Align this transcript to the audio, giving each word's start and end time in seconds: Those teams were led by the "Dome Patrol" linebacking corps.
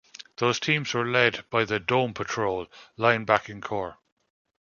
Those 0.37 0.59
teams 0.59 0.95
were 0.95 1.05
led 1.05 1.47
by 1.51 1.63
the 1.63 1.79
"Dome 1.79 2.15
Patrol" 2.15 2.65
linebacking 2.97 3.61
corps. 3.61 3.99